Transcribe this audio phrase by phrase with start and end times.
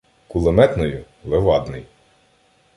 [0.27, 1.85] Кулеметною— Левадний.